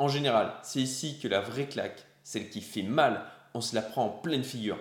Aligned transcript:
En 0.00 0.06
général, 0.06 0.52
c'est 0.62 0.78
ici 0.78 1.18
que 1.20 1.26
la 1.26 1.40
vraie 1.40 1.66
claque, 1.66 2.06
celle 2.22 2.50
qui 2.50 2.60
fait 2.60 2.84
mal, 2.84 3.22
on 3.52 3.60
se 3.60 3.74
la 3.74 3.82
prend 3.82 4.04
en 4.04 4.08
pleine 4.10 4.44
figure. 4.44 4.78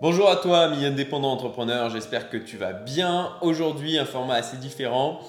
Bonjour 0.00 0.30
à 0.30 0.36
toi, 0.36 0.60
ami 0.60 0.86
indépendant 0.86 1.30
entrepreneur, 1.30 1.90
j'espère 1.90 2.30
que 2.30 2.38
tu 2.38 2.56
vas 2.56 2.72
bien. 2.72 3.34
Aujourd'hui, 3.42 3.98
un 3.98 4.06
format 4.06 4.36
assez 4.36 4.56
différent. 4.56 5.20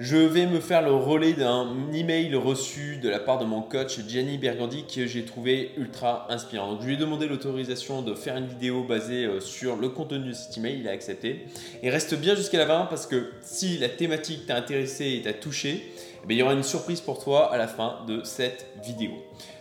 Je 0.00 0.16
vais 0.16 0.46
me 0.46 0.58
faire 0.58 0.82
le 0.82 0.92
relais 0.92 1.34
d'un 1.34 1.92
email 1.92 2.34
reçu 2.34 2.96
de 2.96 3.08
la 3.08 3.20
part 3.20 3.38
de 3.38 3.44
mon 3.44 3.62
coach 3.62 4.00
Gianni 4.08 4.38
Bergandi 4.38 4.84
que 4.92 5.06
j'ai 5.06 5.24
trouvé 5.24 5.70
ultra 5.76 6.26
inspirant. 6.30 6.80
Je 6.80 6.86
lui 6.86 6.94
ai 6.94 6.96
demandé 6.96 7.28
l'autorisation 7.28 8.02
de 8.02 8.12
faire 8.14 8.36
une 8.36 8.48
vidéo 8.48 8.82
basée 8.82 9.24
euh, 9.24 9.38
sur 9.38 9.76
le 9.76 9.88
contenu 9.88 10.30
de 10.30 10.32
cet 10.32 10.58
email, 10.58 10.80
il 10.80 10.88
a 10.88 10.90
accepté. 10.90 11.46
Et 11.84 11.90
reste 11.90 12.16
bien 12.16 12.34
jusqu'à 12.34 12.58
la 12.58 12.66
fin 12.66 12.86
parce 12.86 13.06
que 13.06 13.30
si 13.40 13.78
la 13.78 13.88
thématique 13.88 14.46
t'a 14.46 14.56
intéressé 14.56 15.12
et 15.12 15.22
t'a 15.22 15.32
touché, 15.32 15.92
eh 16.28 16.32
il 16.32 16.38
y 16.38 16.42
aura 16.42 16.54
une 16.54 16.64
surprise 16.64 17.00
pour 17.00 17.22
toi 17.22 17.52
à 17.52 17.56
la 17.56 17.68
fin 17.68 18.00
de 18.08 18.24
cette 18.24 18.66
vidéo. 18.84 19.12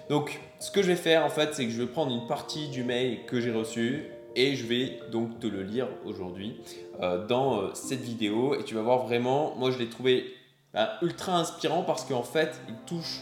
Donc, 0.10 0.40
ce 0.60 0.72
que 0.72 0.82
je 0.82 0.88
vais 0.88 0.96
faire 0.96 1.24
en 1.26 1.30
fait, 1.30 1.54
c'est 1.54 1.66
que 1.66 1.72
je 1.72 1.80
vais 1.80 1.88
prendre 1.88 2.12
une 2.12 2.26
partie 2.26 2.70
du 2.70 2.84
mail 2.84 3.20
que 3.28 3.40
j'ai 3.40 3.52
reçu 3.52 4.06
et 4.36 4.56
je 4.56 4.66
vais 4.66 5.00
donc 5.12 5.40
te 5.40 5.48
le 5.48 5.64
lire 5.64 5.88
aujourd'hui 6.06 6.58
euh, 7.02 7.26
dans 7.26 7.60
euh, 7.60 7.70
cette 7.74 8.02
vidéo. 8.02 8.56
Et 8.56 8.64
tu 8.64 8.76
vas 8.76 8.82
voir 8.82 9.06
vraiment, 9.06 9.56
moi 9.58 9.72
je 9.72 9.80
l'ai 9.80 9.90
trouvé 9.90 10.26
bah, 10.74 10.92
ultra 11.02 11.38
inspirant 11.38 11.84
parce 11.84 12.06
qu'en 12.06 12.24
fait 12.24 12.60
il 12.68 12.76
touche 12.86 13.22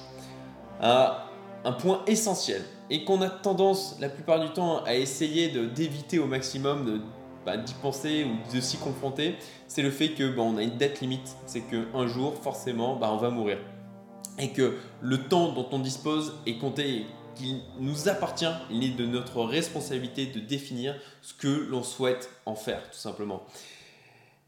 à 0.80 1.28
un 1.64 1.74
point 1.74 2.02
essentiel 2.08 2.62
et 2.90 3.04
qu'on 3.04 3.22
a 3.22 3.30
tendance 3.30 3.98
la 4.00 4.10
plupart 4.10 4.40
du 4.40 4.50
temps 4.50 4.84
à 4.84 4.96
essayer 4.96 5.50
d'éviter 5.50 6.20
au 6.20 6.26
maximum 6.26 7.02
bah, 7.46 7.58
d'y 7.58 7.74
penser 7.76 8.26
ou 8.26 8.56
de 8.56 8.62
s'y 8.62 8.78
confronter, 8.78 9.36
c'est 9.68 9.82
le 9.82 9.92
fait 9.92 10.10
que 10.10 10.36
bah, 10.36 10.42
on 10.42 10.58
a 10.58 10.64
une 10.64 10.78
dette 10.78 11.02
limite, 11.02 11.36
c'est 11.46 11.62
qu'un 11.62 12.08
jour 12.08 12.36
forcément 12.36 12.98
on 13.00 13.18
va 13.18 13.30
mourir. 13.30 13.58
Et 14.40 14.50
que 14.50 14.78
le 15.02 15.28
temps 15.28 15.52
dont 15.52 15.68
on 15.72 15.80
dispose 15.80 16.34
est 16.48 16.58
compté 16.58 17.06
qu'il 17.36 17.62
nous 17.80 18.10
appartient, 18.10 18.52
il 18.70 18.84
est 18.84 18.96
de 18.96 19.06
notre 19.06 19.44
responsabilité 19.44 20.26
de 20.26 20.40
définir 20.40 20.96
ce 21.22 21.34
que 21.34 21.68
l'on 21.70 21.84
souhaite 21.84 22.30
en 22.46 22.56
faire, 22.56 22.82
tout 22.92 22.98
simplement. 22.98 23.44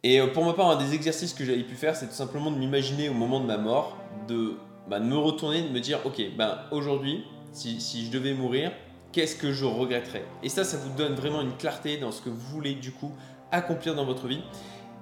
Et 0.03 0.20
euh, 0.20 0.28
pour 0.28 0.45
ma 0.45 0.53
part, 0.53 0.70
un 0.70 0.75
des 0.75 0.94
exercices 0.94 1.34
que 1.34 1.45
j'avais 1.45 1.64
pu 1.64 1.75
faire, 1.75 1.95
c'est 1.95 2.08
tout 2.08 2.14
simplement 2.14 2.52
de 2.52 2.58
m'imaginer 2.58 3.09
au 3.09 3.14
moment 3.14 3.40
de 3.40 3.45
ma 3.45 3.58
mort, 3.58 3.98
de, 4.28 4.56
bah, 4.90 5.00
me 5.00 5.16
retourner, 5.16 5.62
de 5.62 5.70
me 5.70 5.80
dire, 5.80 6.00
ok, 6.06 6.22
ben 6.38 6.59
aujourd'hui, 6.72 7.23
si, 7.53 7.80
si 7.80 8.06
je 8.06 8.12
devais 8.12 8.34
mourir, 8.34 8.72
qu'est-ce 9.14 9.36
que 9.36 9.53
je 9.53 9.64
regretterais? 9.64 10.25
Et 10.42 10.50
ça, 10.50 10.64
ça 10.66 10.78
vous 10.78 10.94
donne 10.97 11.14
vraiment 11.14 11.42
une 11.42 11.56
clarté 11.56 11.97
dans 11.97 12.12
ce 12.12 12.22
que 12.22 12.30
vous 12.30 12.52
voulez 12.52 12.73
du 12.73 12.92
coup 12.92 13.14
accomplir 13.52 13.95
dans 13.95 14.06
votre 14.06 14.28
vie 14.28 14.42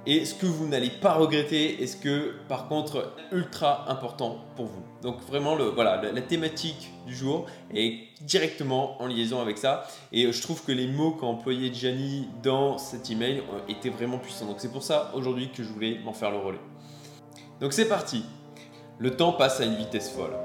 et 0.07 0.25
ce 0.25 0.33
que 0.33 0.45
vous 0.45 0.67
n'allez 0.67 0.89
pas 0.89 1.13
regretter 1.13 1.81
et 1.81 1.87
ce 1.87 1.95
que 1.95 2.33
par 2.47 2.67
contre 2.67 3.13
ultra 3.31 3.89
important 3.91 4.37
pour 4.55 4.65
vous. 4.65 4.81
Donc 5.01 5.21
vraiment 5.21 5.55
le, 5.55 5.65
voilà, 5.65 6.01
la, 6.01 6.21
thématique 6.21 6.91
du 7.05 7.15
jour 7.15 7.45
est 7.73 7.99
directement 8.21 9.01
en 9.01 9.07
liaison 9.07 9.41
avec 9.41 9.57
ça 9.57 9.87
et 10.11 10.31
je 10.31 10.41
trouve 10.41 10.63
que 10.63 10.71
les 10.71 10.87
mots 10.87 11.11
qu'a 11.11 11.27
employé 11.27 11.71
Gianni 11.73 12.27
dans 12.41 12.77
cet 12.77 13.09
email 13.11 13.43
étaient 13.69 13.89
vraiment 13.89 14.17
puissants. 14.17 14.47
Donc 14.47 14.57
c'est 14.59 14.71
pour 14.71 14.83
ça 14.83 15.11
aujourd'hui 15.13 15.51
que 15.51 15.63
je 15.63 15.69
voulais 15.69 15.99
m'en 16.03 16.13
faire 16.13 16.31
le 16.31 16.37
relais. 16.37 16.61
Donc 17.59 17.73
c'est 17.73 17.87
parti. 17.87 18.25
Le 18.97 19.15
temps 19.15 19.33
passe 19.33 19.61
à 19.61 19.65
une 19.65 19.75
vitesse 19.75 20.09
folle. 20.09 20.35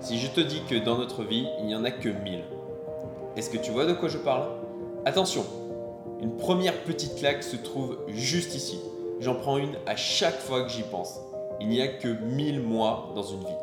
Si 0.00 0.18
je 0.18 0.28
te 0.28 0.40
dis 0.40 0.62
que 0.68 0.74
dans 0.74 0.98
notre 0.98 1.22
vie, 1.22 1.46
il 1.60 1.66
n'y 1.66 1.74
en 1.74 1.84
a 1.84 1.92
que 1.92 2.08
1000, 2.08 2.44
est-ce 3.36 3.50
que 3.50 3.58
tu 3.58 3.70
vois 3.70 3.86
de 3.86 3.92
quoi 3.92 4.08
je 4.08 4.18
parle? 4.18 4.48
Attention, 5.04 5.44
une 6.22 6.36
première 6.36 6.84
petite 6.84 7.16
claque 7.16 7.42
se 7.42 7.56
trouve 7.56 7.98
juste 8.06 8.54
ici. 8.54 8.78
J'en 9.18 9.34
prends 9.34 9.58
une 9.58 9.74
à 9.86 9.96
chaque 9.96 10.38
fois 10.38 10.62
que 10.62 10.70
j'y 10.70 10.84
pense. 10.84 11.18
Il 11.60 11.68
n'y 11.68 11.82
a 11.82 11.88
que 11.88 12.06
1000 12.06 12.62
mois 12.62 13.10
dans 13.16 13.24
une 13.24 13.40
vie. 13.40 13.58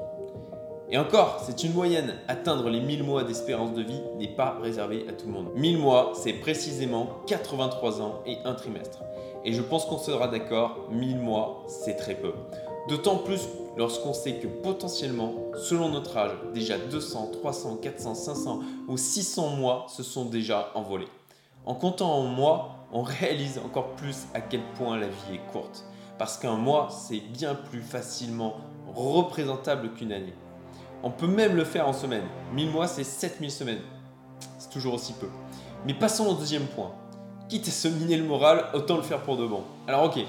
Et 0.92 0.98
encore, 0.98 1.42
c'est 1.46 1.64
une 1.64 1.74
moyenne. 1.74 2.16
Atteindre 2.28 2.70
les 2.70 2.82
1000 2.82 3.04
mois 3.04 3.24
d'espérance 3.24 3.74
de 3.74 3.82
vie 3.82 4.02
n'est 4.18 4.36
pas 4.36 4.58
réservé 4.62 5.06
à 5.08 5.14
tout 5.14 5.28
le 5.28 5.32
monde. 5.32 5.52
1000 5.56 5.78
mois, 5.78 6.12
c'est 6.16 6.34
précisément 6.34 7.08
83 7.28 8.02
ans 8.02 8.20
et 8.26 8.38
un 8.44 8.56
trimestre. 8.56 9.00
Et 9.46 9.54
je 9.54 9.62
pense 9.62 9.86
qu'on 9.86 9.98
sera 9.98 10.28
d'accord, 10.28 10.90
1000 10.92 11.18
mois, 11.18 11.64
c'est 11.68 11.96
très 11.96 12.16
peu. 12.16 12.34
D'autant 12.90 13.18
plus 13.18 13.48
lorsqu'on 13.78 14.14
sait 14.14 14.34
que 14.34 14.48
potentiellement, 14.48 15.34
selon 15.56 15.88
notre 15.88 16.18
âge, 16.18 16.32
déjà 16.54 16.78
200, 16.78 17.32
300, 17.40 17.78
400, 17.82 18.16
500 18.16 18.60
ou 18.90 18.98
600 18.98 19.50
mois 19.52 19.86
se 19.88 20.04
sont 20.04 20.26
déjà 20.26 20.72
envolés. 20.76 21.08
En 21.66 21.76
comptant 21.76 22.12
en 22.12 22.24
mois, 22.24 22.88
on 22.92 23.02
réalise 23.02 23.60
encore 23.64 23.96
plus 23.96 24.28
à 24.34 24.42
quel 24.42 24.62
point 24.78 24.98
la 24.98 25.08
vie 25.08 25.36
est 25.36 25.52
courte. 25.52 25.86
Parce 26.18 26.38
qu'un 26.38 26.56
mois, 26.56 26.90
c'est 26.90 27.20
bien 27.20 27.56
plus 27.56 27.82
facilement 27.82 28.58
représentable 28.94 29.94
qu'une 29.94 30.12
année. 30.12 30.34
On 31.04 31.12
peut 31.12 31.28
même 31.28 31.56
le 31.56 31.64
faire 31.64 31.88
en 31.88 31.94
semaine. 31.94 32.26
1000 32.54 32.72
mois, 32.72 32.88
c'est 32.88 33.04
7000 33.04 33.52
semaines. 33.52 33.82
C'est 34.58 34.70
toujours 34.70 34.96
aussi 34.96 35.14
peu. 35.14 35.30
Mais 35.86 35.94
passons 35.94 36.28
au 36.28 36.34
deuxième 36.34 36.66
point. 36.66 36.92
Quitte 37.48 37.68
à 37.68 37.72
se 37.72 37.88
miner 37.88 38.18
le 38.18 38.26
moral, 38.26 38.66
autant 38.74 38.98
le 38.98 39.02
faire 39.04 39.22
pour 39.22 39.38
de 39.38 39.46
bon. 39.46 39.64
Alors 39.88 40.04
ok, 40.04 40.20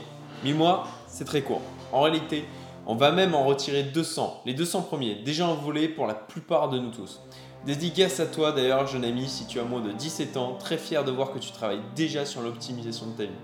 1000 0.44 0.54
mois, 0.54 0.86
c'est 1.06 1.24
très 1.24 1.42
court. 1.42 1.60
En 1.92 2.02
réalité, 2.02 2.44
on 2.86 2.94
va 2.94 3.10
même 3.10 3.34
en 3.34 3.44
retirer 3.44 3.82
200. 3.82 4.42
Les 4.47 4.54
200 4.54 4.82
premiers, 4.82 5.16
déjà 5.16 5.47
envolés 5.47 5.88
pour 5.88 6.06
la 6.06 6.14
plupart 6.14 6.68
de 6.68 6.78
nous 6.78 6.91
tous. 6.91 7.20
Dédicace 7.66 8.21
à 8.21 8.26
toi 8.26 8.53
d'ailleurs, 8.53 8.87
jeune 8.87 9.04
ami, 9.04 9.28
si 9.28 9.44
tu 9.44 9.60
as 9.60 9.65
moins 9.65 9.82
de 9.82 9.93
17 9.93 10.38
ans, 10.38 10.56
très 10.59 10.78
fier 10.78 11.04
de 11.04 11.10
voir 11.10 11.31
que 11.31 11.38
tu 11.38 11.53
travailles 11.53 11.82
déjà 11.94 12.25
sur 12.25 12.41
l'optimisation 12.41 13.09
de 13.09 13.12
ta 13.12 13.25
vie. 13.25 13.38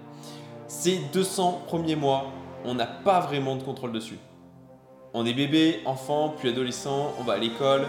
Ces 0.68 0.98
200 1.12 1.64
premiers 1.66 1.96
mois, 1.96 2.32
on 2.64 2.72
n'a 2.74 2.86
pas 2.86 3.20
vraiment 3.20 3.56
de 3.56 3.62
contrôle 3.62 3.92
dessus. 3.92 4.18
On 5.12 5.26
est 5.26 5.34
bébé, 5.34 5.82
enfant, 5.84 6.34
puis 6.38 6.48
adolescent, 6.48 7.12
on 7.20 7.24
va 7.24 7.34
à 7.34 7.38
l'école, 7.38 7.86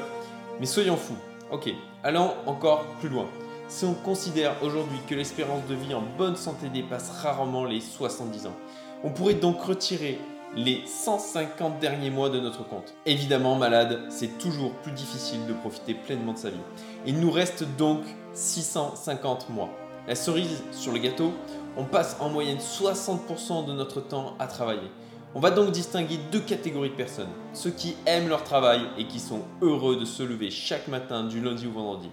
mais 0.60 0.66
soyons 0.66 0.98
fous. 0.98 1.18
Ok, 1.50 1.74
allons 2.04 2.34
encore 2.46 2.84
plus 3.00 3.08
loin. 3.08 3.28
Si 3.70 3.86
on 3.86 3.94
considère 3.94 4.62
aujourd'hui 4.62 5.00
que 5.08 5.16
l'espérance 5.16 5.66
de 5.68 5.76
vie 5.76 5.94
en 5.94 6.04
bonne 6.18 6.36
santé 6.36 6.68
dépasse 6.68 7.10
rarement 7.22 7.64
les 7.64 7.80
70 7.80 8.48
ans, 8.48 8.56
on 9.06 9.12
pourrait 9.12 9.36
donc 9.36 9.62
retirer 9.62 10.20
les 10.56 10.84
150 10.86 11.80
derniers 11.80 12.10
mois 12.10 12.30
de 12.30 12.40
notre 12.40 12.68
compte. 12.68 12.94
Évidemment, 13.06 13.56
malade, 13.56 14.00
c'est 14.10 14.38
toujours 14.38 14.74
plus 14.74 14.92
difficile 14.92 15.46
de 15.48 15.54
profiter 15.54 15.94
pleinement 15.94 16.34
de 16.34 16.38
sa 16.38 16.50
vie. 16.50 16.58
Il 17.06 17.20
nous 17.20 17.32
reste 17.32 17.64
donc 17.78 18.02
650 18.34 19.50
mois. 19.50 19.70
La 20.08 20.16
cerise 20.16 20.64
sur 20.72 20.94
le 20.94 21.00
gâteau, 21.00 21.34
on 21.76 21.84
passe 21.84 22.18
en 22.20 22.30
moyenne 22.30 22.60
60% 22.60 23.66
de 23.66 23.74
notre 23.74 24.02
temps 24.02 24.36
à 24.40 24.48
travailler. 24.48 24.90
On 25.36 25.40
va 25.40 25.52
donc 25.52 25.72
distinguer 25.72 26.18
deux 26.32 26.40
catégories 26.40 26.90
de 26.90 26.96
personnes. 26.96 27.30
Ceux 27.54 27.72
qui 27.72 27.96
aiment 28.06 28.30
leur 28.30 28.44
travail 28.44 28.82
et 28.98 29.06
qui 29.06 29.20
sont 29.20 29.42
heureux 29.62 29.98
de 29.98 30.06
se 30.06 30.24
lever 30.24 30.50
chaque 30.50 30.88
matin 30.88 31.26
du 31.26 31.42
lundi 31.42 31.68
au 31.68 31.72
vendredi. 31.72 32.10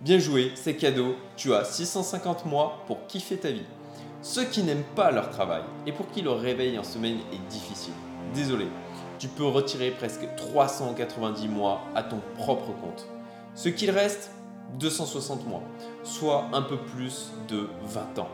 Bien 0.00 0.18
joué, 0.18 0.52
c'est 0.54 0.76
cadeau, 0.76 1.16
tu 1.36 1.54
as 1.54 1.64
650 1.64 2.46
mois 2.46 2.84
pour 2.86 3.06
kiffer 3.08 3.36
ta 3.36 3.50
vie. 3.50 3.64
Ceux 4.20 4.46
qui 4.46 4.64
n'aiment 4.64 4.82
pas 4.96 5.12
leur 5.12 5.30
travail 5.30 5.62
et 5.86 5.92
pour 5.92 6.10
qui 6.10 6.22
le 6.22 6.30
réveil 6.30 6.76
en 6.76 6.82
semaine 6.82 7.18
est 7.32 7.48
difficile, 7.50 7.92
désolé, 8.34 8.66
tu 9.20 9.28
peux 9.28 9.46
retirer 9.46 9.92
presque 9.92 10.26
390 10.36 11.46
mois 11.46 11.82
à 11.94 12.02
ton 12.02 12.20
propre 12.36 12.72
compte. 12.80 13.06
Ce 13.54 13.68
qu'il 13.68 13.92
reste, 13.92 14.32
260 14.80 15.46
mois, 15.46 15.62
soit 16.02 16.46
un 16.52 16.62
peu 16.62 16.78
plus 16.78 17.30
de 17.48 17.68
20 17.84 18.18
ans. 18.18 18.28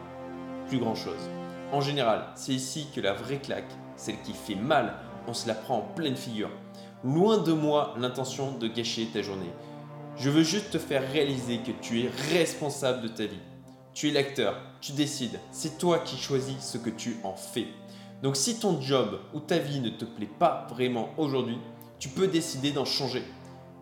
Plus 0.69 0.79
grand 0.79 0.95
chose. 0.95 1.31
En 1.71 1.83
général, 1.83 2.29
c'est 2.35 2.53
ici 2.53 2.87
que 2.95 3.03
la 3.03 3.13
vraie 3.13 3.39
claque, 3.39 3.71
celle 3.97 4.21
qui 4.23 4.33
fait 4.33 4.55
mal, 4.55 4.95
on 5.29 5.35
se 5.35 5.47
la 5.47 5.55
prend 5.55 5.79
en 5.79 5.95
pleine 5.95 6.17
figure. 6.17 6.51
Loin 7.05 7.39
de 7.39 7.53
moi 7.53 7.95
l'intention 7.99 8.53
de 8.53 8.69
gâcher 8.69 9.07
ta 9.13 9.21
journée. 9.21 9.53
Je 10.17 10.31
veux 10.31 10.45
juste 10.45 10.71
te 10.71 10.79
faire 10.79 11.07
réaliser 11.13 11.59
que 11.59 11.73
tu 11.83 12.03
es 12.03 12.11
responsable 12.33 13.03
de 13.03 13.09
ta 13.09 13.27
vie 13.27 13.41
tu 13.95 14.09
es 14.09 14.13
l'acteur, 14.13 14.57
tu 14.81 14.93
décides, 14.93 15.39
c'est 15.53 15.79
toi 15.79 16.01
qui 16.01 16.17
choisis 16.17 16.59
ce 16.61 16.79
que 16.79 16.91
tu 16.91 17.17
en 17.23 17.35
fais. 17.35 17.69
Donc 18.23 18.37
si 18.37 18.59
ton 18.59 18.81
job 18.81 19.21
ou 19.33 19.41
ta 19.41 19.59
vie 19.59 19.81
ne 19.81 19.91
te 19.91 20.05
plaît 20.05 20.29
pas 20.39 20.67
vraiment 20.71 21.11
aujourd'hui, 21.17 21.59
tu 21.99 22.09
peux 22.09 22.27
décider 22.27 22.73
d'en 22.73 22.85
changer. 22.85 23.23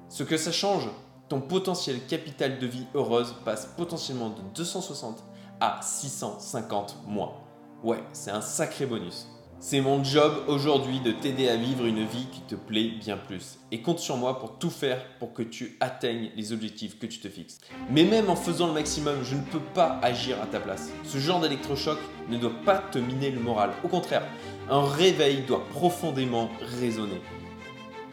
Ce 0.08 0.22
que 0.22 0.36
ça 0.36 0.52
change, 0.52 0.88
ton 1.28 1.40
potentiel 1.40 2.04
capital 2.06 2.58
de 2.58 2.66
vie 2.66 2.87
heureuse 2.94 3.34
passe 3.44 3.66
potentiellement 3.76 4.28
de 4.28 4.42
260 4.54 5.25
à 5.60 5.81
650 5.81 6.98
mois. 7.06 7.40
Ouais, 7.82 8.02
c'est 8.12 8.31
un 8.31 8.42
sacré 8.42 8.84
bonus. 8.84 9.28
C'est 9.64 9.81
mon 9.81 10.03
job 10.03 10.43
aujourd'hui 10.49 10.99
de 10.99 11.12
t'aider 11.12 11.49
à 11.49 11.55
vivre 11.55 11.87
une 11.87 12.05
vie 12.05 12.26
qui 12.32 12.41
te 12.41 12.56
plaît 12.56 12.91
bien 12.99 13.17
plus. 13.17 13.61
Et 13.70 13.81
compte 13.81 14.00
sur 14.00 14.17
moi 14.17 14.41
pour 14.41 14.59
tout 14.59 14.70
faire 14.70 15.00
pour 15.20 15.32
que 15.32 15.43
tu 15.44 15.76
atteignes 15.79 16.31
les 16.35 16.53
objectifs 16.53 16.99
que 16.99 17.06
tu 17.06 17.20
te 17.20 17.29
fixes. 17.29 17.61
Mais 17.88 18.03
même 18.03 18.29
en 18.29 18.35
faisant 18.35 18.67
le 18.67 18.73
maximum, 18.73 19.23
je 19.23 19.37
ne 19.37 19.41
peux 19.41 19.61
pas 19.73 20.00
agir 20.03 20.37
à 20.43 20.47
ta 20.47 20.59
place. 20.59 20.91
Ce 21.05 21.19
genre 21.19 21.38
d'électrochoc 21.38 21.97
ne 22.29 22.38
doit 22.38 22.61
pas 22.64 22.79
te 22.79 22.99
miner 22.99 23.31
le 23.31 23.38
moral. 23.38 23.70
Au 23.85 23.88
contraire, 23.88 24.26
un 24.69 24.85
réveil 24.85 25.43
doit 25.47 25.64
profondément 25.70 26.50
résonner. 26.81 27.20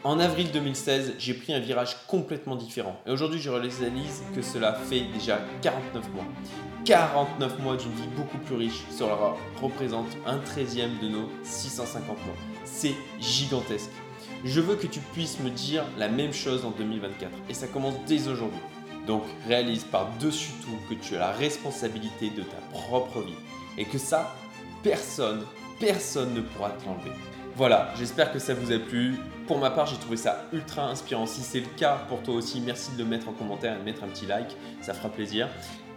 En 0.02 0.18
avril 0.18 0.50
2016, 0.50 1.16
j'ai 1.18 1.34
pris 1.34 1.52
un 1.52 1.60
virage 1.60 1.94
complètement 2.06 2.56
différent. 2.56 2.98
Et 3.06 3.10
aujourd'hui, 3.10 3.38
je 3.38 3.50
réalise 3.50 3.82
que 4.34 4.40
cela 4.40 4.72
fait 4.72 5.02
déjà 5.12 5.38
49 5.60 6.10
mois. 6.14 6.24
49 6.86 7.58
mois 7.58 7.76
d'une 7.76 7.92
vie 7.92 8.08
beaucoup 8.16 8.38
plus 8.38 8.56
riche. 8.56 8.82
Cela 8.90 9.18
représente 9.60 10.06
un 10.24 10.38
13e 10.38 10.98
de 11.02 11.08
nos 11.08 11.28
650 11.42 12.06
mois. 12.06 12.34
C'est 12.64 12.94
gigantesque. 13.20 13.90
Je 14.42 14.62
veux 14.62 14.76
que 14.76 14.86
tu 14.86 15.00
puisses 15.00 15.38
me 15.40 15.50
dire 15.50 15.84
la 15.98 16.08
même 16.08 16.32
chose 16.32 16.64
en 16.64 16.70
2024 16.70 17.30
et 17.50 17.54
ça 17.54 17.66
commence 17.66 17.96
dès 18.06 18.26
aujourd'hui. 18.26 18.60
Donc 19.06 19.24
réalise 19.46 19.84
par-dessus 19.84 20.52
tout 20.62 20.78
que 20.88 20.98
tu 20.98 21.16
as 21.16 21.20
la 21.20 21.32
responsabilité 21.32 22.30
de 22.30 22.42
ta 22.42 22.56
propre 22.72 23.20
vie 23.20 23.34
et 23.76 23.84
que 23.84 23.98
ça, 23.98 24.34
personne, 24.82 25.44
personne 25.78 26.32
ne 26.32 26.40
pourra 26.40 26.70
te 26.70 26.86
l'enlever. 26.86 27.12
Voilà, 27.60 27.92
j'espère 27.98 28.32
que 28.32 28.38
ça 28.38 28.54
vous 28.54 28.72
a 28.72 28.78
plu. 28.78 29.18
Pour 29.46 29.58
ma 29.58 29.68
part, 29.68 29.84
j'ai 29.84 29.98
trouvé 29.98 30.16
ça 30.16 30.46
ultra 30.50 30.88
inspirant. 30.88 31.26
Si 31.26 31.42
c'est 31.42 31.60
le 31.60 31.66
cas 31.76 32.06
pour 32.08 32.22
toi 32.22 32.36
aussi, 32.36 32.58
merci 32.58 32.90
de 32.92 33.02
le 33.02 33.04
mettre 33.04 33.28
en 33.28 33.32
commentaire 33.32 33.74
et 33.74 33.78
de 33.80 33.84
mettre 33.84 34.02
un 34.02 34.06
petit 34.06 34.24
like, 34.24 34.56
ça 34.80 34.94
fera 34.94 35.10
plaisir. 35.10 35.46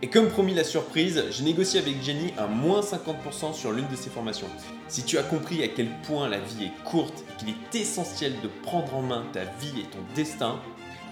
Et 0.02 0.10
comme 0.10 0.28
promis 0.28 0.54
la 0.54 0.66
surprise, 0.66 1.24
j'ai 1.32 1.46
négocié 1.46 1.80
avec 1.80 2.04
Jenny 2.04 2.34
un 2.38 2.48
moins 2.48 2.82
50% 2.82 3.54
sur 3.54 3.72
l'une 3.72 3.88
de 3.88 3.96
ses 3.96 4.10
formations. 4.10 4.50
Si 4.90 5.04
tu 5.04 5.18
as 5.18 5.24
compris 5.24 5.64
à 5.64 5.70
quel 5.70 5.88
point 6.06 6.28
la 6.28 6.40
vie 6.40 6.66
est 6.66 6.84
courte 6.84 7.24
et 7.30 7.38
qu'il 7.38 7.48
est 7.52 7.80
essentiel 7.80 8.34
de 8.44 8.50
prendre 8.64 8.94
en 8.98 9.02
main 9.02 9.24
ta 9.32 9.46
vie 9.46 9.80
et 9.80 9.86
ton 9.86 10.00
destin, 10.16 10.60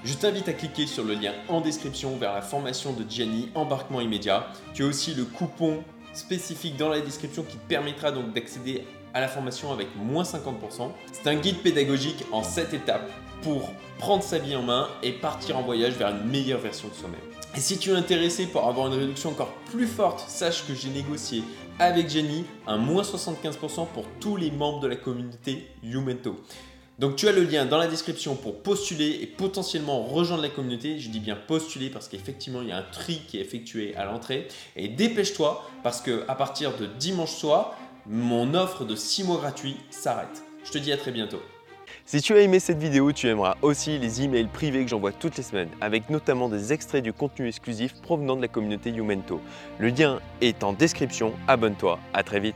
je 0.04 0.13
t'invite 0.15 0.50
à 0.50 0.54
cliquer 0.54 0.86
sur 0.86 1.06
le 1.06 1.13
lien 1.13 1.31
en 1.47 1.62
description 1.62 2.18
vers 2.18 2.33
la 2.33 2.42
formation 2.42 2.92
de 2.92 3.09
Jenny 3.09 3.50
Embarquement 3.56 4.01
immédiat. 4.01 4.47
Tu 4.74 4.83
as 4.83 4.88
aussi 4.88 5.13
le 5.13 5.24
coupon 5.24 5.81
spécifique 6.12 6.75
dans 6.75 6.89
la 6.89 7.00
description 7.00 7.44
qui 7.44 7.56
te 7.56 7.68
permettra 7.69 8.12
donc 8.12 8.33
d'accéder 8.33 8.83
à 9.13 9.22
la 9.22 9.28
formation 9.28 9.72
avec 9.72 9.88
moins 9.96 10.24
50%. 10.24 10.92
C'est 11.12 11.28
un 11.28 11.36
guide 11.36 11.60
pédagogique 11.60 12.24
en 12.31 12.44
7 12.44 12.74
étapes 12.74 13.10
pour 13.42 13.72
prendre 13.98 14.24
sa 14.24 14.38
vie 14.38 14.56
en 14.56 14.62
main 14.62 14.88
et 15.04 15.12
partir 15.12 15.58
en 15.58 15.63
voyage 15.63 15.94
vers 15.94 16.10
une 16.10 16.30
meilleure 16.30 16.60
version 16.60 16.88
de 16.88 16.94
soi-même. 16.94 17.19
Et 17.56 17.60
si 17.60 17.78
tu 17.78 17.92
es 17.92 17.94
intéressé 17.94 18.46
pour 18.46 18.68
avoir 18.68 18.88
une 18.88 18.94
réduction 18.94 19.31
encore 19.31 19.54
plus 19.72 19.88
forte, 19.88 20.24
sache 20.30 20.66
que 20.66 20.74
j'ai 20.74 20.90
négocié 20.90 21.44
avec 21.80 22.10
Jenny 22.10 22.46
un 22.68 22.78
moins 22.78 23.04
75% 23.04 23.88
pour 23.88 24.06
tous 24.19 24.38
les 24.38 24.52
membres 24.52 24.80
de 24.80 24.88
la 24.88 24.96
communauté 24.96 25.68
Youmento. 25.84 26.40
Donc 27.00 27.16
tu 27.16 27.28
as 27.28 27.31
le 27.31 27.44
lien 27.44 27.66
dans 27.66 27.80
la 27.80 27.88
description 27.88 28.36
pour 28.36 28.62
postuler 28.62 29.19
et 29.24 29.25
potentiellement 29.25 30.04
rejoindre 30.04 30.44
la 30.44 30.50
communauté. 30.50 31.00
Je 31.00 31.10
dis 31.10 31.19
bien 31.19 31.36
postuler 31.36 31.90
parce 31.90 32.07
qu'effectivement 32.07 32.62
il 32.62 32.69
y 32.69 32.72
a 32.72 32.78
un 32.78 32.84
tri 32.84 33.22
qui 33.28 33.38
est 33.38 33.42
effectué 33.42 33.96
à 33.96 34.06
l'entrée. 34.06 34.48
Et 34.75 34.88
dépêche-toi 34.88 35.68
parce 35.81 36.00
que 36.00 36.24
à 36.28 36.36
partir 36.36 36.78
de 36.78 36.86
dimanche 36.86 37.34
soir, 37.34 37.75
mon 38.07 38.53
offre 38.53 38.86
de 38.86 38.95
6 38.95 39.24
mois 39.25 39.38
gratuits 39.38 39.77
s'arrête. 39.89 40.44
Je 40.63 40.71
te 40.71 40.77
dis 40.77 40.92
à 40.92 40.98
très 40.98 41.12
bientôt. 41.12 41.42
Si 42.06 42.21
tu 42.21 42.33
as 42.33 42.42
aimé 42.42 42.59
cette 42.59 42.80
vidéo, 42.80 43.12
tu 43.12 43.27
aimeras 43.27 43.56
aussi 43.62 43.98
les 44.00 44.24
emails 44.24 44.48
privés 44.48 44.83
que 44.83 44.89
j'envoie 44.89 45.12
toutes 45.12 45.38
les 45.38 45.44
semaines, 45.44 45.69
avec 45.81 46.09
notamment 46.09 46.50
des 46.50 46.74
extraits 46.74 47.03
du 47.03 47.13
contenu 47.13 47.48
exclusif 47.48 47.94
provenant 48.01 48.36
de 48.36 48.42
la 48.42 48.48
communauté 48.48 48.89
Youmento. 48.89 49.39
Le 49.80 49.89
lien 49.89 50.19
est 50.42 50.63
en 50.63 50.74
description, 50.74 51.33
abonne-toi, 51.48 52.00
à 52.13 52.24
très 52.24 52.39
vite 52.39 52.50